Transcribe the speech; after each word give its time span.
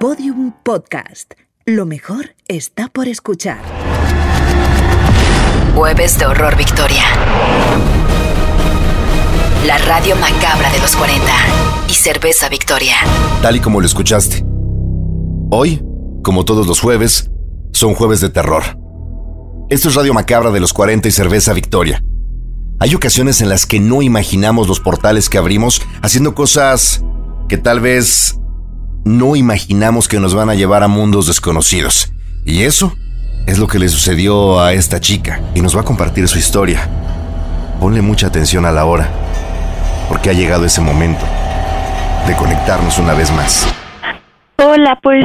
Podium 0.00 0.54
Podcast. 0.62 1.34
Lo 1.66 1.84
mejor 1.84 2.34
está 2.48 2.88
por 2.88 3.06
escuchar. 3.06 3.60
Jueves 5.74 6.18
de 6.18 6.24
Horror 6.24 6.56
Victoria. 6.56 7.02
La 9.66 9.76
radio 9.76 10.16
macabra 10.16 10.72
de 10.72 10.78
los 10.78 10.96
40 10.96 11.22
y 11.86 11.92
Cerveza 11.92 12.48
Victoria. 12.48 12.94
Tal 13.42 13.56
y 13.56 13.60
como 13.60 13.78
lo 13.82 13.86
escuchaste. 13.86 14.42
Hoy, 15.50 15.84
como 16.22 16.46
todos 16.46 16.66
los 16.66 16.80
jueves, 16.80 17.30
son 17.74 17.94
jueves 17.94 18.22
de 18.22 18.30
terror. 18.30 18.62
Esto 19.68 19.90
es 19.90 19.94
Radio 19.96 20.14
Macabra 20.14 20.50
de 20.50 20.60
los 20.60 20.72
40 20.72 21.08
y 21.08 21.10
Cerveza 21.10 21.52
Victoria. 21.52 22.02
Hay 22.78 22.94
ocasiones 22.94 23.42
en 23.42 23.50
las 23.50 23.66
que 23.66 23.80
no 23.80 24.00
imaginamos 24.00 24.66
los 24.66 24.80
portales 24.80 25.28
que 25.28 25.36
abrimos 25.36 25.82
haciendo 26.00 26.34
cosas 26.34 27.04
que 27.50 27.58
tal 27.58 27.80
vez 27.80 28.40
no 29.04 29.36
imaginamos 29.36 30.08
que 30.08 30.20
nos 30.20 30.34
van 30.34 30.50
a 30.50 30.54
llevar 30.54 30.82
a 30.82 30.88
mundos 30.88 31.26
desconocidos. 31.26 32.12
Y 32.44 32.62
eso 32.62 32.94
es 33.46 33.58
lo 33.58 33.66
que 33.66 33.78
le 33.78 33.88
sucedió 33.88 34.60
a 34.60 34.72
esta 34.72 35.00
chica 35.00 35.40
y 35.54 35.60
nos 35.60 35.76
va 35.76 35.80
a 35.80 35.84
compartir 35.84 36.28
su 36.28 36.38
historia. 36.38 36.88
Ponle 37.80 38.02
mucha 38.02 38.26
atención 38.26 38.66
a 38.66 38.72
la 38.72 38.84
hora, 38.84 39.08
porque 40.08 40.30
ha 40.30 40.32
llegado 40.32 40.64
ese 40.64 40.80
momento 40.80 41.24
de 42.26 42.36
conectarnos 42.36 42.98
una 42.98 43.14
vez 43.14 43.32
más. 43.32 43.74
Hola, 44.56 44.98
pues 45.02 45.24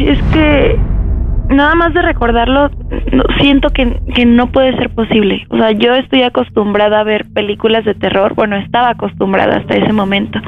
es 0.00 0.20
que 0.32 0.76
nada 1.48 1.74
más 1.76 1.94
de 1.94 2.02
recordarlo, 2.02 2.70
siento 3.40 3.70
que, 3.70 4.00
que 4.14 4.26
no 4.26 4.50
puede 4.50 4.76
ser 4.76 4.90
posible. 4.90 5.46
O 5.50 5.56
sea, 5.56 5.70
yo 5.72 5.94
estoy 5.94 6.22
acostumbrada 6.22 7.00
a 7.00 7.04
ver 7.04 7.26
películas 7.32 7.84
de 7.84 7.94
terror, 7.94 8.34
bueno, 8.34 8.56
estaba 8.56 8.90
acostumbrada 8.90 9.58
hasta 9.58 9.76
ese 9.76 9.92
momento. 9.92 10.40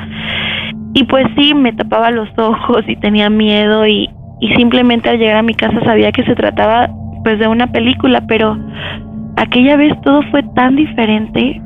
Y 0.95 1.05
pues 1.05 1.27
sí, 1.37 1.55
me 1.55 1.73
tapaba 1.73 2.11
los 2.11 2.29
ojos 2.39 2.83
y 2.89 2.97
tenía 2.97 3.31
miedo 3.31 3.87
y, 3.87 4.11
y 4.41 4.49
simplemente 4.55 5.09
al 5.09 5.19
llegar 5.19 5.37
a 5.37 5.43
mi 5.43 5.55
casa 5.55 5.81
sabía 5.85 6.13
que 6.13 6.25
se 6.25 6.35
trataba 6.35 6.89
pues 7.23 7.39
de 7.39 7.47
una 7.47 7.71
película, 7.71 8.23
pero 8.27 8.57
aquella 9.37 9.77
vez 9.77 9.93
todo 10.03 10.23
fue 10.31 10.43
tan 10.55 10.77
diferente 10.77 11.61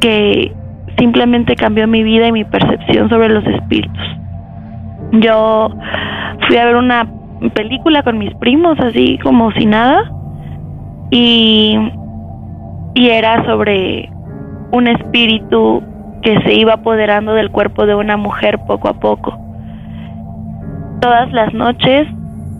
que 0.00 0.52
simplemente 0.98 1.54
cambió 1.54 1.86
mi 1.86 2.02
vida 2.02 2.28
y 2.28 2.32
mi 2.32 2.44
percepción 2.44 3.08
sobre 3.08 3.28
los 3.28 3.46
espíritus. 3.46 4.02
Yo 5.12 5.70
fui 6.46 6.56
a 6.56 6.64
ver 6.64 6.76
una 6.76 7.06
película 7.54 8.02
con 8.02 8.18
mis 8.18 8.34
primos, 8.36 8.78
así 8.80 9.18
como 9.22 9.52
si 9.52 9.66
nada, 9.66 10.10
y, 11.10 11.76
y 12.94 13.08
era 13.08 13.44
sobre 13.44 14.10
un 14.72 14.88
espíritu 14.88 15.82
que 16.22 16.40
se 16.42 16.54
iba 16.54 16.74
apoderando 16.74 17.34
del 17.34 17.50
cuerpo 17.50 17.86
de 17.86 17.94
una 17.94 18.16
mujer 18.16 18.58
poco 18.66 18.88
a 18.88 18.94
poco. 18.94 19.38
Todas 21.00 21.32
las 21.32 21.52
noches 21.54 22.08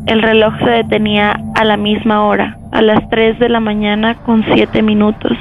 el 0.06 0.22
reloj 0.22 0.54
se 0.60 0.70
detenía 0.70 1.36
a 1.56 1.64
la 1.64 1.76
misma 1.76 2.24
hora, 2.24 2.56
a 2.70 2.80
las 2.80 3.08
3 3.10 3.38
de 3.40 3.48
la 3.48 3.58
mañana 3.58 4.14
con 4.14 4.44
7 4.54 4.80
minutos. 4.82 5.32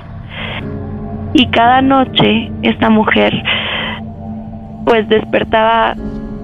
Y 1.33 1.47
cada 1.47 1.81
noche 1.81 2.51
esta 2.63 2.89
mujer 2.89 3.33
pues 4.85 5.07
despertaba 5.09 5.95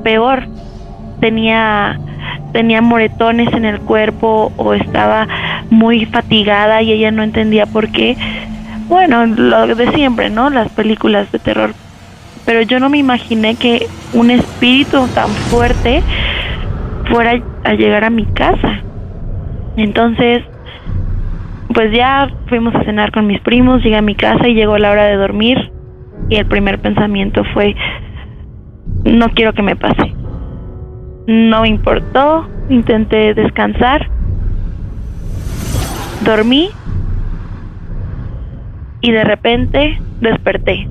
peor. 0.03 0.43
Tenía 1.19 1.99
tenía 2.51 2.81
moretones 2.81 3.51
en 3.53 3.65
el 3.65 3.79
cuerpo 3.79 4.51
o 4.57 4.73
estaba 4.73 5.27
muy 5.69 6.05
fatigada 6.05 6.81
y 6.81 6.91
ella 6.91 7.11
no 7.11 7.23
entendía 7.23 7.65
por 7.65 7.89
qué. 7.89 8.17
Bueno, 8.91 9.25
lo 9.25 9.73
de 9.73 9.89
siempre, 9.93 10.29
¿no? 10.29 10.49
Las 10.49 10.67
películas 10.67 11.31
de 11.31 11.39
terror. 11.39 11.71
Pero 12.45 12.61
yo 12.61 12.77
no 12.81 12.89
me 12.89 12.97
imaginé 12.97 13.55
que 13.55 13.87
un 14.11 14.29
espíritu 14.29 15.07
tan 15.15 15.29
fuerte 15.29 16.03
fuera 17.09 17.41
a 17.63 17.73
llegar 17.75 18.03
a 18.03 18.09
mi 18.09 18.25
casa. 18.25 18.81
Entonces, 19.77 20.43
pues 21.73 21.93
ya 21.95 22.27
fuimos 22.47 22.75
a 22.75 22.83
cenar 22.83 23.13
con 23.13 23.27
mis 23.27 23.39
primos, 23.39 23.81
llegué 23.81 23.95
a 23.95 24.01
mi 24.01 24.13
casa 24.13 24.45
y 24.49 24.55
llegó 24.55 24.77
la 24.77 24.91
hora 24.91 25.05
de 25.05 25.15
dormir 25.15 25.71
y 26.27 26.35
el 26.35 26.45
primer 26.47 26.81
pensamiento 26.81 27.45
fue, 27.53 27.73
no 29.05 29.29
quiero 29.29 29.53
que 29.53 29.61
me 29.61 29.77
pase. 29.77 30.13
No 31.27 31.61
me 31.61 31.69
importó, 31.69 32.45
intenté 32.67 33.33
descansar, 33.35 34.09
dormí 36.25 36.71
y 39.01 39.11
de 39.11 39.23
repente 39.23 39.99
desperté. 40.19 40.87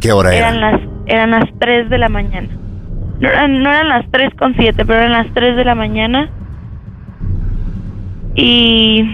¿Qué 0.00 0.12
hora 0.12 0.34
Eran 0.34 0.56
era? 0.56 0.70
las 0.72 0.80
eran 1.06 1.30
las 1.30 1.44
3 1.58 1.90
de 1.90 1.98
la 1.98 2.08
mañana. 2.08 2.48
No 3.20 3.28
eran, 3.28 3.62
no 3.62 3.70
eran 3.70 3.88
las 3.88 4.10
3 4.10 4.34
con 4.34 4.54
7, 4.56 4.84
pero 4.84 4.98
eran 4.98 5.12
las 5.12 5.32
3 5.32 5.56
de 5.56 5.64
la 5.64 5.74
mañana. 5.74 6.30
Y 8.34 9.04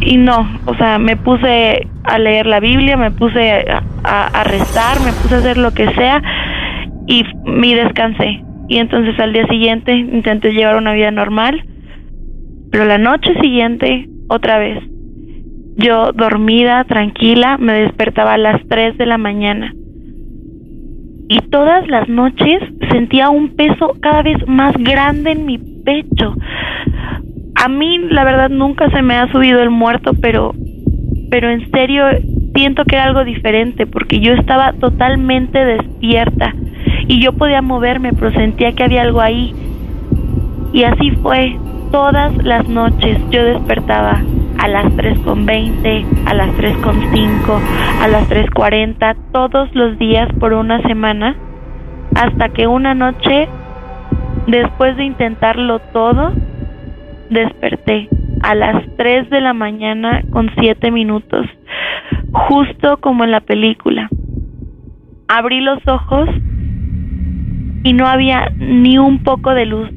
y 0.00 0.16
no, 0.16 0.48
o 0.66 0.74
sea, 0.74 0.98
me 0.98 1.16
puse 1.16 1.86
a 2.04 2.18
leer 2.18 2.46
la 2.46 2.58
Biblia, 2.60 2.96
me 2.96 3.12
puse 3.12 3.52
a, 3.70 3.82
a, 4.02 4.26
a 4.26 4.44
rezar, 4.44 5.00
me 5.00 5.12
puse 5.12 5.36
a 5.36 5.38
hacer 5.38 5.58
lo 5.58 5.70
que 5.72 5.88
sea 5.92 6.20
y 7.06 7.24
me 7.44 7.74
descansé. 7.76 8.42
Y 8.68 8.78
entonces 8.78 9.18
al 9.20 9.32
día 9.32 9.46
siguiente 9.46 9.94
intenté 9.94 10.52
llevar 10.52 10.76
una 10.76 10.92
vida 10.92 11.10
normal, 11.10 11.64
pero 12.70 12.84
la 12.84 12.98
noche 12.98 13.32
siguiente 13.40 14.08
otra 14.28 14.58
vez. 14.58 14.82
Yo 15.76 16.12
dormida, 16.12 16.84
tranquila, 16.84 17.56
me 17.58 17.72
despertaba 17.72 18.34
a 18.34 18.38
las 18.38 18.60
3 18.68 18.98
de 18.98 19.06
la 19.06 19.18
mañana. 19.18 19.72
Y 21.28 21.38
todas 21.50 21.88
las 21.88 22.08
noches 22.08 22.62
sentía 22.90 23.30
un 23.30 23.56
peso 23.56 23.96
cada 24.00 24.22
vez 24.22 24.36
más 24.46 24.74
grande 24.76 25.32
en 25.32 25.46
mi 25.46 25.58
pecho. 25.58 26.34
A 27.54 27.68
mí 27.68 27.98
la 28.10 28.24
verdad 28.24 28.50
nunca 28.50 28.90
se 28.90 29.00
me 29.02 29.14
ha 29.14 29.30
subido 29.32 29.62
el 29.62 29.70
muerto, 29.70 30.12
pero 30.20 30.52
pero 31.30 31.50
en 31.50 31.70
serio 31.70 32.04
siento 32.54 32.84
que 32.84 32.96
era 32.96 33.04
algo 33.04 33.24
diferente 33.24 33.86
porque 33.86 34.20
yo 34.20 34.34
estaba 34.34 34.74
totalmente 34.74 35.64
despierta 35.64 36.54
y 37.08 37.22
yo 37.22 37.32
podía 37.32 37.62
moverme, 37.62 38.12
pero 38.12 38.30
sentía 38.32 38.72
que 38.72 38.84
había 38.84 39.00
algo 39.00 39.22
ahí. 39.22 39.54
Y 40.74 40.84
así 40.84 41.12
fue, 41.22 41.56
todas 41.90 42.36
las 42.44 42.68
noches 42.68 43.18
yo 43.30 43.42
despertaba 43.44 44.22
a 44.62 44.68
las 44.68 44.84
3.20, 44.94 46.06
a 46.24 46.34
las 46.34 46.48
3.5, 46.50 47.60
a 48.00 48.06
las 48.06 48.30
3.40, 48.30 49.16
todos 49.32 49.74
los 49.74 49.98
días 49.98 50.28
por 50.38 50.52
una 50.52 50.80
semana, 50.82 51.34
hasta 52.14 52.48
que 52.50 52.68
una 52.68 52.94
noche, 52.94 53.48
después 54.46 54.96
de 54.96 55.04
intentarlo 55.04 55.80
todo, 55.92 56.32
desperté 57.28 58.08
a 58.44 58.54
las 58.54 58.84
3 58.96 59.30
de 59.30 59.40
la 59.40 59.52
mañana 59.52 60.22
con 60.30 60.48
7 60.56 60.92
minutos, 60.92 61.44
justo 62.32 62.98
como 62.98 63.24
en 63.24 63.32
la 63.32 63.40
película. 63.40 64.08
Abrí 65.26 65.60
los 65.60 65.80
ojos 65.88 66.28
y 67.82 67.92
no 67.94 68.06
había 68.06 68.52
ni 68.58 68.96
un 68.98 69.24
poco 69.24 69.54
de 69.54 69.66
luz. 69.66 69.90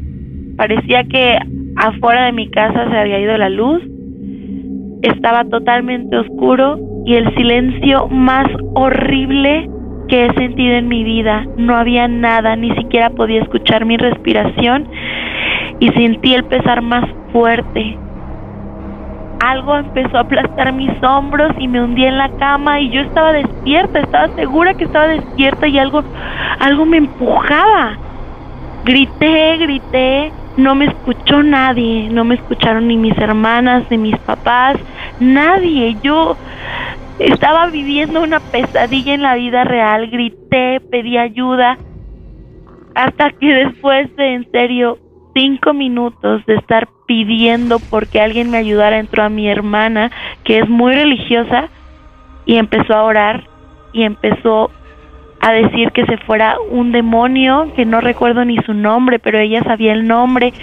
Parecía 0.58 1.04
que 1.04 1.38
afuera 1.76 2.26
de 2.26 2.32
mi 2.32 2.50
casa 2.50 2.90
se 2.90 2.98
había 2.98 3.20
ido 3.20 3.38
la 3.38 3.50
luz. 3.50 3.84
Estaba 5.06 5.44
totalmente 5.46 6.18
oscuro 6.18 6.80
y 7.06 7.14
el 7.14 7.32
silencio 7.36 8.08
más 8.08 8.48
horrible 8.74 9.70
que 10.08 10.26
he 10.26 10.34
sentido 10.34 10.78
en 10.78 10.88
mi 10.88 11.04
vida. 11.04 11.46
No 11.58 11.76
había 11.76 12.08
nada, 12.08 12.56
ni 12.56 12.74
siquiera 12.76 13.12
podía 13.12 13.44
escuchar 13.44 13.86
mi 13.86 13.98
respiración 13.98 14.88
y 15.80 15.90
sentí 15.90 16.34
el 16.34 16.44
pesar 16.46 16.82
más 16.82 17.06
fuerte. 17.32 18.00
Algo 19.44 19.78
empezó 19.78 20.18
a 20.18 20.22
aplastar 20.22 20.74
mis 20.74 20.92
hombros 21.04 21.52
y 21.60 21.68
me 21.68 21.84
hundí 21.84 22.04
en 22.04 22.18
la 22.18 22.30
cama 22.40 22.80
y 22.80 22.90
yo 22.90 23.02
estaba 23.02 23.32
despierta, 23.32 24.00
estaba 24.00 24.34
segura 24.36 24.74
que 24.74 24.86
estaba 24.86 25.08
despierta 25.08 25.68
y 25.68 25.78
algo 25.78 26.04
algo 26.62 26.86
me 26.88 26.98
empujaba. 26.98 28.00
Grité, 28.86 29.58
grité, 29.58 30.34
no 30.58 30.76
me 30.76 30.86
escuchó 30.86 31.44
nadie, 31.44 32.10
no 32.10 32.24
me 32.24 32.36
escucharon 32.36 32.88
ni 32.88 32.98
mis 32.98 33.18
hermanas, 33.18 33.84
ni 33.90 33.98
mis 33.98 34.18
papás, 34.20 34.78
nadie. 35.20 35.98
Yo 36.02 36.38
estaba 37.20 37.68
viviendo 37.68 38.22
una 38.22 38.40
pesadilla 38.40 39.14
en 39.14 39.22
la 39.22 39.36
vida 39.36 39.64
real, 39.64 40.10
grité, 40.10 40.80
pedí 40.92 41.18
ayuda, 41.18 41.78
hasta 42.96 43.32
que 43.32 43.54
después 43.54 44.16
de 44.16 44.34
en 44.36 44.52
serio 44.52 44.98
cinco 45.34 45.74
minutos 45.74 46.46
de 46.46 46.56
estar 46.56 46.88
pidiendo 47.06 47.80
porque 47.80 48.22
alguien 48.22 48.50
me 48.50 48.58
ayudara, 48.58 48.98
entró 48.98 49.24
a 49.24 49.30
mi 49.30 49.50
hermana, 49.50 50.12
que 50.44 50.60
es 50.60 50.70
muy 50.70 50.94
religiosa, 50.94 51.70
y 52.46 52.56
empezó 52.56 52.94
a 52.94 53.04
orar 53.04 53.50
y 53.92 54.04
empezó 54.04 54.72
a 55.46 55.52
decir 55.52 55.92
que 55.92 56.08
se 56.08 56.18
fuera 56.18 56.58
un 56.72 56.92
demonio, 56.92 57.72
que 57.76 57.86
no 57.86 58.02
recuerdo 58.02 58.44
ni 58.44 58.58
su 58.64 58.74
nombre, 58.74 59.20
pero 59.20 59.38
ella 59.38 59.62
sabía 59.62 59.94
el 59.94 60.08
nombre, 60.08 60.54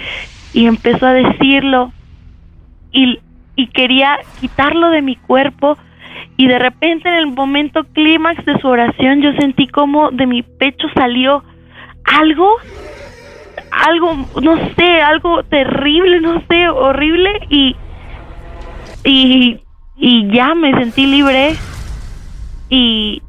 y 0.51 0.65
empezó 0.65 1.05
a 1.05 1.13
decirlo, 1.13 1.93
y, 2.91 3.17
y 3.55 3.67
quería 3.67 4.17
quitarlo 4.41 4.89
de 4.89 5.01
mi 5.01 5.15
cuerpo, 5.15 5.77
y 6.35 6.47
de 6.47 6.59
repente 6.59 7.07
en 7.07 7.15
el 7.15 7.27
momento 7.27 7.85
clímax 7.93 8.43
de 8.43 8.59
su 8.59 8.67
oración 8.67 9.21
yo 9.21 9.31
sentí 9.39 9.67
como 9.67 10.11
de 10.11 10.27
mi 10.27 10.43
pecho 10.43 10.87
salió 10.93 11.45
algo, 12.03 12.49
algo, 13.71 14.17
no 14.41 14.57
sé, 14.75 15.01
algo 15.01 15.43
terrible, 15.43 16.19
no 16.19 16.43
sé, 16.49 16.67
horrible 16.67 17.31
y, 17.49 17.77
y, 19.05 19.61
y 19.95 20.27
ya 20.29 20.53
me 20.55 20.73
sentí 20.73 21.05
libre 21.07 21.55
y, 22.69 23.21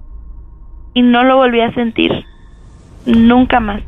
y 0.95 1.03
no 1.03 1.25
lo 1.25 1.37
volví 1.37 1.61
a 1.61 1.75
sentir 1.75 2.25
nunca 3.05 3.61
más. 3.61 3.83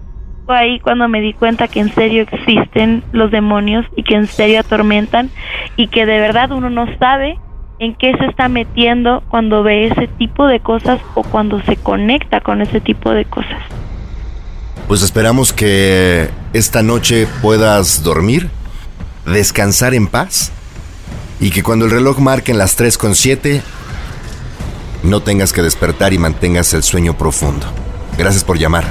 Fue 0.45 0.57
ahí 0.57 0.81
cuando 0.81 1.09
me 1.09 1.21
di 1.21 1.33
cuenta 1.33 1.67
que 1.67 1.81
en 1.81 1.93
serio 1.93 2.23
existen 2.23 3.03
los 3.13 3.31
demonios 3.31 3.87
y 3.97 4.03
que 4.03 4.15
en 4.15 4.27
serio 4.27 4.61
atormentan 4.61 5.31
y 5.77 5.89
que 5.89 6.07
de 6.07 6.21
verdad 6.21 6.53
uno 6.53 6.71
no 6.71 6.87
sabe 6.99 7.39
en 7.79 7.95
qué 7.95 8.13
se 8.17 8.27
está 8.27 8.49
metiendo 8.49 9.23
cuando 9.29 9.63
ve 9.63 9.87
ese 9.87 10.07
tipo 10.07 10.47
de 10.47 10.61
cosas 10.61 11.01
o 11.15 11.23
cuando 11.23 11.61
se 11.63 11.77
conecta 11.77 12.41
con 12.41 12.63
ese 12.63 12.81
tipo 12.81 13.11
de 13.11 13.25
cosas. 13.25 13.61
Pues 14.89 15.03
esperamos 15.03 15.53
que 15.53 16.29
esta 16.53 16.83
noche 16.83 17.27
puedas 17.43 18.05
dormir, 18.05 18.49
descansar 19.27 19.95
en 19.95 20.07
paz 20.07 20.53
y 21.41 21.51
que 21.51 21.63
cuando 21.63 21.87
el 21.87 21.91
reloj 21.91 22.19
marque 22.21 22.53
en 22.53 22.59
las 22.59 22.79
3.7 22.79 23.63
no 25.07 25.21
tengas 25.21 25.53
que 25.53 25.63
despertar 25.63 26.13
y 26.13 26.19
mantengas 26.19 26.75
el 26.75 26.83
sueño 26.83 27.17
profundo. 27.17 27.67
Gracias 28.19 28.45
por 28.45 28.59
llamar. 28.59 28.85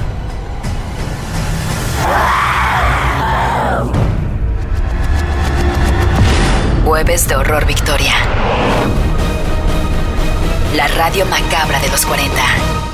Jueves 6.84 7.28
de 7.28 7.36
Horror 7.36 7.66
Victoria. 7.66 8.14
La 10.74 10.88
radio 10.88 11.26
macabra 11.26 11.80
de 11.80 11.88
los 11.88 12.06
40 12.06 12.32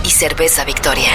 y 0.05 0.11
Cerveza 0.11 0.65
Victoria. 0.65 1.11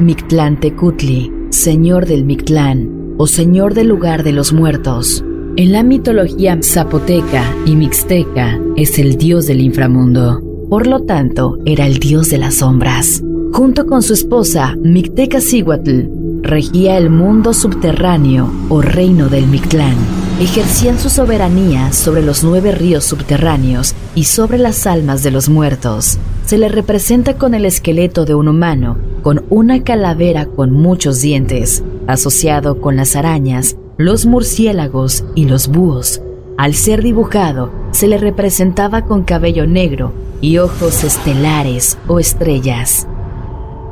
Mictlán 0.00 0.58
Tecutli, 0.58 1.41
señor 1.62 2.06
del 2.06 2.24
Mictlán 2.24 3.14
o 3.18 3.28
señor 3.28 3.74
del 3.74 3.86
lugar 3.86 4.24
de 4.24 4.32
los 4.32 4.52
muertos. 4.52 5.24
En 5.54 5.70
la 5.70 5.84
mitología 5.84 6.58
zapoteca 6.60 7.44
y 7.64 7.76
mixteca 7.76 8.58
es 8.76 8.98
el 8.98 9.16
dios 9.16 9.46
del 9.46 9.60
inframundo. 9.60 10.42
Por 10.68 10.88
lo 10.88 11.04
tanto, 11.04 11.58
era 11.64 11.86
el 11.86 12.00
dios 12.00 12.30
de 12.30 12.38
las 12.38 12.54
sombras. 12.54 13.22
Junto 13.52 13.86
con 13.86 14.02
su 14.02 14.12
esposa, 14.12 14.74
Micteca 14.82 15.40
Cihuatl, 15.40 16.08
regía 16.42 16.98
el 16.98 17.10
mundo 17.10 17.54
subterráneo 17.54 18.52
o 18.68 18.82
reino 18.82 19.28
del 19.28 19.46
Mictlán. 19.46 19.94
Ejercían 20.40 20.98
su 20.98 21.10
soberanía 21.10 21.92
sobre 21.92 22.22
los 22.22 22.42
nueve 22.42 22.72
ríos 22.72 23.04
subterráneos 23.04 23.94
y 24.16 24.24
sobre 24.24 24.58
las 24.58 24.88
almas 24.88 25.22
de 25.22 25.30
los 25.30 25.48
muertos. 25.48 26.18
Se 26.44 26.58
le 26.58 26.68
representa 26.68 27.34
con 27.34 27.54
el 27.54 27.66
esqueleto 27.66 28.24
de 28.24 28.34
un 28.34 28.48
humano, 28.48 29.11
con 29.22 29.44
una 29.50 29.82
calavera 29.82 30.46
con 30.46 30.72
muchos 30.72 31.20
dientes, 31.20 31.82
asociado 32.06 32.80
con 32.80 32.96
las 32.96 33.16
arañas, 33.16 33.76
los 33.96 34.26
murciélagos 34.26 35.24
y 35.34 35.46
los 35.46 35.68
búhos. 35.68 36.20
Al 36.58 36.74
ser 36.74 37.02
dibujado, 37.02 37.70
se 37.92 38.08
le 38.08 38.18
representaba 38.18 39.02
con 39.06 39.22
cabello 39.22 39.66
negro 39.66 40.12
y 40.40 40.58
ojos 40.58 41.04
estelares 41.04 41.98
o 42.08 42.18
estrellas. 42.18 43.06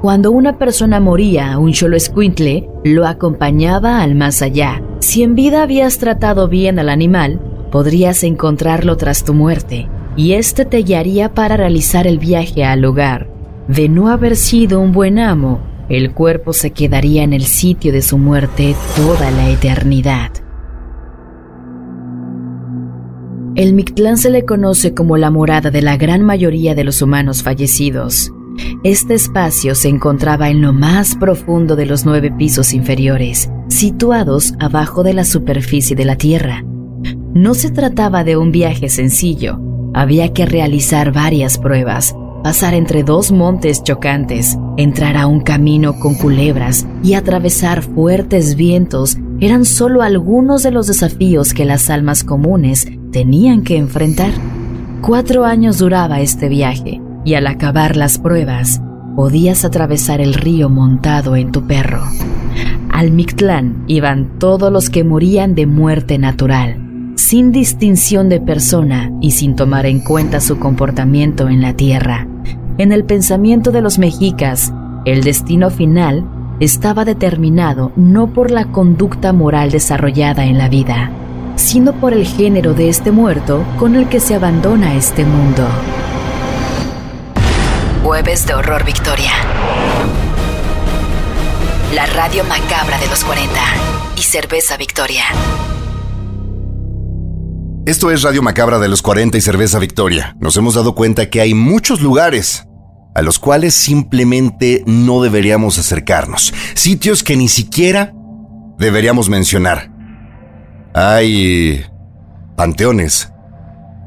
Cuando 0.02 0.30
una 0.30 0.58
persona 0.58 0.98
moría, 0.98 1.58
un 1.58 1.72
cholo 1.72 1.96
escuintle 1.96 2.68
lo 2.84 3.06
acompañaba 3.06 4.00
al 4.02 4.14
más 4.14 4.42
allá. 4.42 4.82
Si 5.00 5.22
en 5.22 5.34
vida 5.34 5.62
habías 5.62 5.98
tratado 5.98 6.48
bien 6.48 6.78
al 6.78 6.88
animal, 6.88 7.40
podrías 7.70 8.24
encontrarlo 8.24 8.96
tras 8.96 9.24
tu 9.24 9.34
muerte, 9.34 9.88
y 10.16 10.32
éste 10.32 10.64
te 10.64 10.78
guiaría 10.78 11.34
para 11.34 11.56
realizar 11.56 12.06
el 12.06 12.18
viaje 12.18 12.64
al 12.64 12.84
hogar. 12.84 13.29
De 13.70 13.88
no 13.88 14.08
haber 14.08 14.34
sido 14.34 14.80
un 14.80 14.90
buen 14.90 15.20
amo, 15.20 15.60
el 15.88 16.12
cuerpo 16.12 16.52
se 16.52 16.72
quedaría 16.72 17.22
en 17.22 17.32
el 17.32 17.44
sitio 17.44 17.92
de 17.92 18.02
su 18.02 18.18
muerte 18.18 18.74
toda 18.96 19.30
la 19.30 19.48
eternidad. 19.48 20.32
El 23.54 23.74
Mictlán 23.74 24.18
se 24.18 24.30
le 24.30 24.44
conoce 24.44 24.92
como 24.92 25.16
la 25.16 25.30
morada 25.30 25.70
de 25.70 25.82
la 25.82 25.96
gran 25.96 26.22
mayoría 26.22 26.74
de 26.74 26.82
los 26.82 27.00
humanos 27.00 27.44
fallecidos. 27.44 28.32
Este 28.82 29.14
espacio 29.14 29.76
se 29.76 29.88
encontraba 29.88 30.50
en 30.50 30.62
lo 30.62 30.72
más 30.72 31.14
profundo 31.14 31.76
de 31.76 31.86
los 31.86 32.04
nueve 32.04 32.32
pisos 32.36 32.72
inferiores, 32.72 33.52
situados 33.68 34.52
abajo 34.58 35.04
de 35.04 35.14
la 35.14 35.24
superficie 35.24 35.94
de 35.94 36.06
la 36.06 36.16
Tierra. 36.16 36.64
No 37.34 37.54
se 37.54 37.70
trataba 37.70 38.24
de 38.24 38.36
un 38.36 38.50
viaje 38.50 38.88
sencillo, 38.88 39.60
había 39.94 40.32
que 40.32 40.44
realizar 40.44 41.12
varias 41.12 41.56
pruebas, 41.56 42.16
pasar 42.42 42.74
entre 42.74 43.02
dos 43.02 43.32
montes 43.32 43.82
chocantes, 43.82 44.58
entrar 44.76 45.16
a 45.16 45.26
un 45.26 45.40
camino 45.40 45.98
con 45.98 46.14
culebras 46.14 46.86
y 47.02 47.14
atravesar 47.14 47.82
fuertes 47.82 48.56
vientos 48.56 49.18
eran 49.40 49.64
solo 49.64 50.02
algunos 50.02 50.62
de 50.62 50.70
los 50.70 50.86
desafíos 50.86 51.54
que 51.54 51.64
las 51.64 51.90
almas 51.90 52.24
comunes 52.24 52.86
tenían 53.12 53.62
que 53.62 53.76
enfrentar. 53.76 54.32
Cuatro 55.00 55.44
años 55.44 55.78
duraba 55.78 56.20
este 56.20 56.48
viaje 56.48 57.00
y 57.24 57.34
al 57.34 57.46
acabar 57.46 57.96
las 57.96 58.18
pruebas 58.18 58.80
podías 59.16 59.64
atravesar 59.64 60.20
el 60.20 60.34
río 60.34 60.68
montado 60.68 61.36
en 61.36 61.52
tu 61.52 61.66
perro. 61.66 62.02
Al 62.90 63.12
Mictlán 63.12 63.84
iban 63.86 64.38
todos 64.38 64.72
los 64.72 64.90
que 64.90 65.04
morían 65.04 65.54
de 65.54 65.66
muerte 65.66 66.18
natural, 66.18 67.12
sin 67.16 67.52
distinción 67.52 68.28
de 68.28 68.40
persona 68.40 69.10
y 69.20 69.32
sin 69.32 69.56
tomar 69.56 69.86
en 69.86 70.00
cuenta 70.00 70.40
su 70.40 70.58
comportamiento 70.58 71.48
en 71.48 71.62
la 71.62 71.74
tierra. 71.74 72.26
En 72.80 72.92
el 72.92 73.04
pensamiento 73.04 73.72
de 73.72 73.82
los 73.82 73.98
mexicas, 73.98 74.72
el 75.04 75.22
destino 75.22 75.68
final 75.68 76.24
estaba 76.60 77.04
determinado 77.04 77.92
no 77.94 78.32
por 78.32 78.50
la 78.50 78.72
conducta 78.72 79.34
moral 79.34 79.70
desarrollada 79.70 80.46
en 80.46 80.56
la 80.56 80.70
vida, 80.70 81.10
sino 81.56 81.92
por 81.92 82.14
el 82.14 82.26
género 82.26 82.72
de 82.72 82.88
este 82.88 83.10
muerto 83.10 83.66
con 83.78 83.96
el 83.96 84.08
que 84.08 84.18
se 84.18 84.34
abandona 84.34 84.94
este 84.94 85.26
mundo. 85.26 85.68
Jueves 88.02 88.46
de 88.46 88.54
Horror 88.54 88.86
Victoria. 88.86 89.32
La 91.94 92.06
radio 92.06 92.44
macabra 92.44 92.98
de 92.98 93.08
los 93.08 93.22
40 93.24 93.60
y 94.16 94.22
Cerveza 94.22 94.78
Victoria. 94.78 95.24
Esto 97.84 98.10
es 98.10 98.22
Radio 98.22 98.40
Macabra 98.40 98.78
de 98.78 98.88
los 98.88 99.02
40 99.02 99.36
y 99.36 99.40
Cerveza 99.42 99.78
Victoria. 99.78 100.34
Nos 100.40 100.56
hemos 100.56 100.76
dado 100.76 100.94
cuenta 100.94 101.28
que 101.28 101.42
hay 101.42 101.52
muchos 101.52 102.00
lugares 102.00 102.66
a 103.14 103.22
los 103.22 103.38
cuales 103.38 103.74
simplemente 103.74 104.82
no 104.86 105.22
deberíamos 105.22 105.78
acercarnos. 105.78 106.54
Sitios 106.74 107.22
que 107.22 107.36
ni 107.36 107.48
siquiera 107.48 108.12
deberíamos 108.78 109.28
mencionar. 109.28 109.90
Hay 110.94 111.84
panteones, 112.56 113.32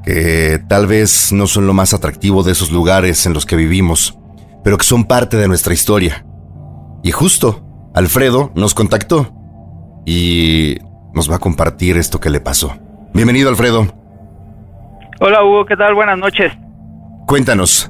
que 0.04 0.62
tal 0.68 0.88
vez 0.88 1.32
no 1.32 1.48
son 1.48 1.66
lo 1.66 1.74
más 1.74 1.94
atractivo 1.94 2.44
de 2.44 2.52
esos 2.52 2.72
lugares 2.72 3.26
en 3.26 3.34
los 3.34 3.46
que 3.46 3.56
vivimos, 3.56 4.18
pero 4.64 4.78
que 4.78 4.86
son 4.86 5.06
parte 5.06 5.38
de 5.38 5.48
nuestra 5.48 5.74
historia. 5.74 6.26
Y 7.04 7.12
justo, 7.12 7.66
Alfredo 7.94 8.52
nos 8.56 8.74
contactó 8.74 9.34
y 10.06 10.78
nos 11.14 11.30
va 11.32 11.38
a 11.38 11.40
compartir 11.40 11.98
esto 11.98 12.20
que 12.20 12.30
le 12.30 12.42
pasó. 12.42 12.76
Bienvenido, 13.14 13.50
Alfredo. 13.50 13.88
Hola, 15.20 15.44
Hugo, 15.44 15.66
¿qué 15.66 15.78
tal? 15.78 15.94
Buenas 15.94 16.18
noches. 16.18 16.52
Cuéntanos. 17.28 17.90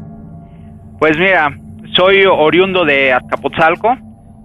Pues 1.04 1.18
mira, 1.18 1.52
soy 1.98 2.24
oriundo 2.24 2.86
de 2.86 3.12
Azcapotzalco. 3.12 3.98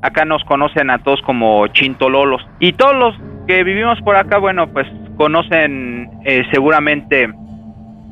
Acá 0.03 0.25
nos 0.25 0.43
conocen 0.43 0.91
a 0.91 0.99
todos 0.99 1.23
como 1.23 1.65
Chintololos. 1.69 2.45
Y 2.59 2.73
todos 2.73 2.97
los 2.97 3.15
que 3.47 3.63
vivimos 3.63 4.01
por 4.01 4.17
acá, 4.17 4.39
bueno, 4.39 4.67
pues 4.67 4.89
conocen 5.17 6.11
eh, 6.25 6.43
seguramente 6.51 7.33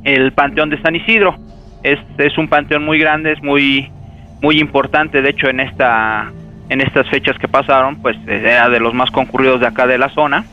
el 0.05 0.31
Panteón 0.31 0.71
de 0.71 0.81
San 0.81 0.95
Isidro. 0.95 1.35
Es, 1.83 1.99
es 2.19 2.39
un 2.39 2.47
panteón 2.47 2.85
muy 2.85 3.01
grande, 3.01 3.33
es 3.33 3.43
muy, 3.43 3.91
muy 4.41 4.61
importante, 4.61 5.23
de 5.23 5.31
hecho 5.31 5.49
en, 5.49 5.59
esta, 5.59 6.31
en 6.69 6.81
estas 6.81 7.09
fechas 7.09 7.37
que 7.41 7.49
pasaron, 7.49 7.97
pues 7.97 8.17
era 8.29 8.69
de 8.69 8.79
los 8.79 8.95
más 8.95 9.11
concurridos 9.11 9.59
de 9.59 9.67
acá 9.67 9.89
de 9.89 9.99
la 9.99 10.11
zona. 10.11 10.45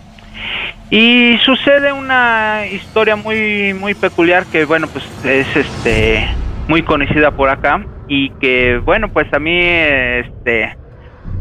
Y 0.90 1.38
sucede 1.44 1.94
una 1.94 2.66
historia 2.66 3.16
muy, 3.16 3.76
muy 3.76 3.94
peculiar 3.94 4.48
que, 4.48 4.66
bueno, 4.66 4.88
pues 4.88 5.06
es 5.26 5.56
este, 5.56 6.28
muy 6.68 6.84
conocida 6.84 7.32
por 7.32 7.50
acá 7.50 7.86
y 8.08 8.30
que, 8.32 8.80
bueno, 8.84 9.10
pues 9.10 9.32
a 9.34 9.40
mí, 9.40 9.58
este, 9.58 10.76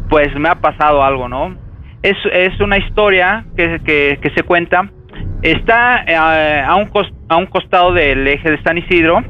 pues 0.08 0.34
me 0.36 0.48
ha 0.48 0.56
pasado 0.56 1.02
algo, 1.02 1.28
¿no? 1.28 1.56
Es, 2.02 2.16
es 2.32 2.60
una 2.60 2.78
historia 2.78 3.44
que, 3.56 3.80
que, 3.84 4.18
que 4.20 4.30
se 4.30 4.42
cuenta 4.42 4.90
Está 5.42 6.04
eh, 6.06 6.14
a, 6.14 6.76
un 6.76 6.88
a 7.28 7.36
un 7.36 7.46
costado 7.46 7.92
del 7.92 8.26
eje 8.28 8.50
de 8.50 8.62
San 8.62 8.78
Isidro 8.78 9.22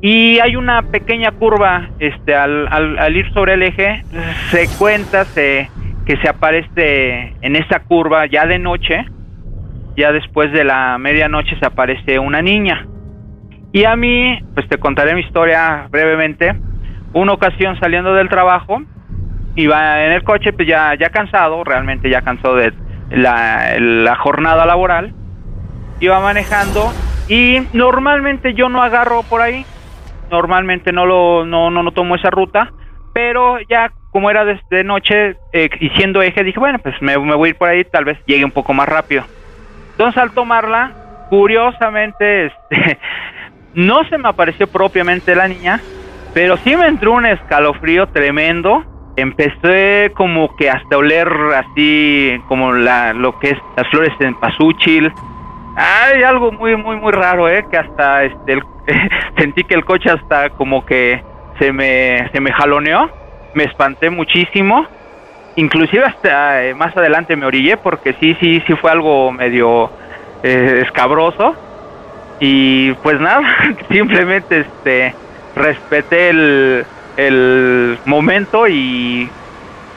y 0.00 0.38
hay 0.38 0.54
una 0.54 0.82
pequeña 0.82 1.32
curva 1.32 1.88
este 1.98 2.34
al, 2.34 2.68
al, 2.68 3.16
ir 3.16 3.32
sobre 3.32 3.54
el 3.54 3.62
eje 3.62 4.04
se 4.50 4.68
cuenta 4.78 5.24
se, 5.24 5.70
que 6.06 6.16
se 6.18 6.28
aparece 6.28 7.34
en 7.40 7.56
esa 7.56 7.80
curva 7.80 8.26
ya 8.26 8.46
de 8.46 8.58
noche 8.58 9.06
ya 9.96 10.12
después 10.12 10.52
de 10.52 10.64
la 10.64 10.98
medianoche 10.98 11.56
se 11.58 11.66
aparece 11.66 12.18
una 12.18 12.42
niña. 12.42 12.86
Y 13.74 13.86
a 13.86 13.96
mí, 13.96 14.38
pues 14.54 14.68
te 14.68 14.78
contaré 14.78 15.14
mi 15.14 15.22
historia 15.22 15.88
brevemente. 15.90 16.54
Una 17.12 17.32
ocasión 17.32 17.76
saliendo 17.80 18.14
del 18.14 18.28
trabajo, 18.28 18.80
iba 19.56 20.04
en 20.04 20.12
el 20.12 20.22
coche, 20.22 20.52
pues 20.52 20.68
ya, 20.68 20.94
ya 20.94 21.10
cansado, 21.10 21.64
realmente 21.64 22.08
ya 22.08 22.22
cansado 22.22 22.54
de 22.54 22.72
la, 23.10 23.74
la 23.80 24.14
jornada 24.14 24.64
laboral. 24.64 25.12
Iba 25.98 26.20
manejando 26.20 26.92
y 27.28 27.62
normalmente 27.72 28.54
yo 28.54 28.68
no 28.68 28.80
agarro 28.80 29.24
por 29.24 29.40
ahí, 29.40 29.66
normalmente 30.30 30.92
no 30.92 31.04
lo 31.04 31.44
no, 31.44 31.72
no, 31.72 31.82
no 31.82 31.90
tomo 31.90 32.14
esa 32.14 32.30
ruta, 32.30 32.70
pero 33.12 33.58
ya 33.68 33.90
como 34.12 34.30
era 34.30 34.44
de, 34.44 34.84
noche 34.84 35.36
eh, 35.52 35.68
y 35.80 35.88
siendo 35.90 36.22
eje 36.22 36.44
dije 36.44 36.60
bueno 36.60 36.78
pues 36.78 36.94
me, 37.00 37.18
me, 37.18 37.34
voy 37.34 37.48
a 37.48 37.50
ir 37.50 37.56
por 37.56 37.68
ahí 37.68 37.84
tal 37.84 38.04
vez 38.04 38.18
llegue 38.26 38.44
un 38.44 38.52
poco 38.52 38.72
más 38.72 38.88
rápido. 38.88 39.24
Entonces 39.92 40.22
al 40.22 40.32
tomarla 40.32 40.92
curiosamente 41.28 42.46
este 42.70 42.98
no 43.74 44.04
se 44.04 44.18
me 44.18 44.28
apareció 44.28 44.66
propiamente 44.66 45.34
la 45.34 45.48
niña, 45.48 45.80
pero 46.32 46.56
sí 46.58 46.76
me 46.76 46.86
entró 46.86 47.12
un 47.12 47.26
escalofrío 47.26 48.06
tremendo. 48.08 48.84
Empecé 49.16 50.12
como 50.14 50.56
que 50.56 50.68
hasta 50.68 50.96
oler 50.96 51.28
así 51.54 52.40
como 52.48 52.72
la, 52.72 53.12
lo 53.12 53.38
que 53.38 53.50
es 53.50 53.58
las 53.76 53.88
flores 53.88 54.12
en 54.20 54.34
pasúchil. 54.34 55.12
Hay 55.76 56.22
algo 56.22 56.52
muy 56.52 56.76
muy 56.76 56.96
muy 56.96 57.12
raro, 57.12 57.48
eh, 57.48 57.64
que 57.70 57.76
hasta 57.76 58.24
este 58.24 58.60
sentí 59.38 59.62
que 59.64 59.74
el 59.74 59.84
coche 59.84 60.10
hasta 60.10 60.50
como 60.50 60.84
que 60.84 61.22
se 61.58 61.72
me 61.72 62.28
se 62.32 62.40
me 62.40 62.52
jaloneó. 62.52 63.10
Me 63.54 63.64
espanté 63.64 64.10
muchísimo. 64.10 64.86
Inclusive 65.56 66.04
hasta 66.04 66.64
eh, 66.64 66.74
más 66.74 66.96
adelante 66.96 67.36
me 67.36 67.46
orillé 67.46 67.76
porque 67.76 68.16
sí 68.20 68.36
sí 68.40 68.60
sí 68.66 68.74
fue 68.74 68.90
algo 68.90 69.30
medio 69.30 69.90
eh, 70.42 70.82
escabroso 70.84 71.54
y 72.40 72.92
pues 72.94 73.20
nada, 73.20 73.42
simplemente 73.90 74.60
este 74.60 75.14
respeté 75.54 76.30
el, 76.30 76.84
el 77.16 77.98
momento 78.04 78.66
y 78.68 79.28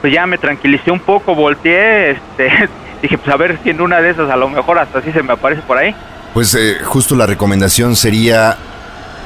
pues 0.00 0.12
ya 0.12 0.26
me 0.26 0.38
tranquilicé 0.38 0.90
un 0.90 1.00
poco, 1.00 1.34
volteé, 1.34 2.12
este, 2.12 2.50
dije 3.02 3.18
pues 3.18 3.28
a 3.28 3.36
ver 3.36 3.58
si 3.62 3.70
en 3.70 3.80
una 3.80 4.00
de 4.00 4.10
esas 4.10 4.30
a 4.30 4.36
lo 4.36 4.48
mejor 4.48 4.78
hasta 4.78 5.00
así 5.00 5.12
se 5.12 5.22
me 5.22 5.32
aparece 5.32 5.62
por 5.62 5.78
ahí. 5.78 5.94
Pues 6.34 6.54
eh, 6.54 6.76
justo 6.84 7.16
la 7.16 7.26
recomendación 7.26 7.96
sería 7.96 8.56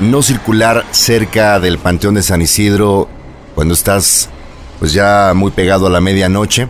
no 0.01 0.23
circular 0.23 0.85
cerca 0.91 1.61
del 1.61 1.79
Panteón 1.79 2.15
de 2.15 2.23
San 2.23 2.41
Isidro 2.41 3.09
cuando 3.55 3.75
estás 3.75 4.31
pues 4.79 4.93
ya 4.93 5.33
muy 5.35 5.53
pegado 5.53 5.87
a 5.87 5.91
la 5.91 6.01
medianoche, 6.01 6.69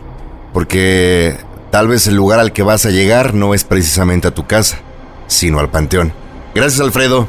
porque 0.53 1.37
tal 1.71 1.89
vez 1.89 2.07
el 2.07 2.15
lugar 2.15 2.41
al 2.41 2.53
que 2.53 2.63
vas 2.63 2.85
a 2.85 2.91
llegar 2.91 3.33
no 3.33 3.55
es 3.55 3.65
precisamente 3.65 4.29
a 4.29 4.33
tu 4.33 4.47
casa, 4.47 4.79
sino 5.29 5.61
al 5.61 5.71
panteón. 5.71 6.13
Gracias, 6.55 6.81
Alfredo. 6.81 7.27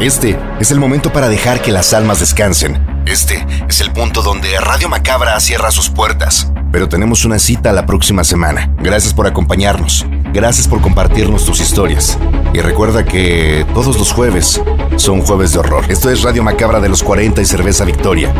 Este 0.00 0.38
es 0.60 0.70
el 0.70 0.78
momento 0.78 1.12
para 1.12 1.28
dejar 1.28 1.60
que 1.60 1.72
las 1.72 1.92
almas 1.92 2.20
descansen. 2.20 2.86
Este 3.06 3.44
es 3.68 3.80
el 3.80 3.90
punto 3.90 4.22
donde 4.22 4.56
Radio 4.60 4.88
Macabra 4.88 5.40
cierra 5.40 5.70
sus 5.70 5.88
puertas. 5.88 6.52
Pero 6.70 6.88
tenemos 6.88 7.24
una 7.24 7.38
cita 7.38 7.72
la 7.72 7.86
próxima 7.86 8.22
semana. 8.22 8.72
Gracias 8.78 9.14
por 9.14 9.26
acompañarnos. 9.26 10.06
Gracias 10.32 10.68
por 10.68 10.82
compartirnos 10.82 11.46
tus 11.46 11.60
historias. 11.60 12.18
Y 12.52 12.60
recuerda 12.60 13.04
que 13.04 13.66
todos 13.74 13.98
los 13.98 14.12
jueves 14.12 14.60
son 14.96 15.22
jueves 15.22 15.52
de 15.52 15.58
horror. 15.58 15.86
Esto 15.88 16.10
es 16.10 16.22
Radio 16.22 16.42
Macabra 16.42 16.80
de 16.80 16.90
los 16.90 17.02
40 17.02 17.40
y 17.40 17.46
Cerveza 17.46 17.84
Victoria. 17.84 18.32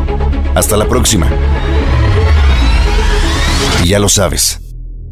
Hasta 0.55 0.77
la 0.77 0.87
próxima. 0.87 1.29
Y 3.83 3.89
ya 3.89 3.99
lo 3.99 4.09
sabes, 4.09 4.61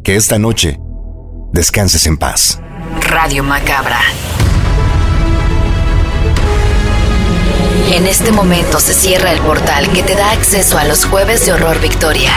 que 0.04 0.16
esta 0.16 0.38
noche 0.38 0.78
descanses 1.56 2.06
en 2.06 2.18
paz. 2.18 2.60
Radio 3.00 3.42
Macabra. 3.42 3.98
En 7.92 8.06
este 8.06 8.30
momento 8.30 8.78
se 8.78 8.92
cierra 8.92 9.32
el 9.32 9.40
portal 9.40 9.88
que 9.90 10.02
te 10.02 10.14
da 10.14 10.32
acceso 10.32 10.76
a 10.76 10.84
los 10.84 11.06
jueves 11.06 11.46
de 11.46 11.54
Horror 11.54 11.80
Victoria. 11.80 12.30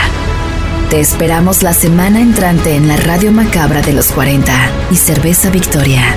Te 0.89 1.01
esperamos 1.01 1.63
la 1.63 1.73
semana 1.73 2.21
entrante 2.21 2.75
en 2.75 2.87
la 2.87 2.95
Radio 2.95 3.33
Macabra 3.33 3.81
de 3.81 3.91
los 3.91 4.11
40 4.13 4.53
y 4.89 4.95
Cerveza 4.95 5.49
Victoria. 5.49 6.15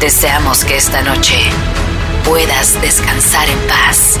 Deseamos 0.00 0.64
que 0.64 0.76
esta 0.76 1.02
noche 1.02 1.36
puedas 2.24 2.80
descansar 2.82 3.48
en 3.48 3.58
paz. 3.68 4.18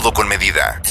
Todo 0.00 0.12
con 0.12 0.26
medida. 0.26 0.82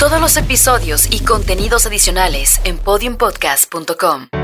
Todos 0.00 0.20
los 0.20 0.36
episodios 0.36 1.06
y 1.12 1.20
contenidos 1.20 1.86
adicionales 1.86 2.60
en 2.64 2.76
podiumpodcast.com. 2.76 4.37